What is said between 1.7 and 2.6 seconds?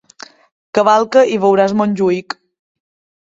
Montjuïc!